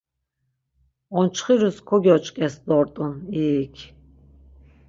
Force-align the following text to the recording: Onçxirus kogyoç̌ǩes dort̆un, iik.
Onçxirus 1.19 1.77
kogyoç̌ǩes 1.87 2.53
dort̆un, 2.67 3.13
iik. 3.41 3.75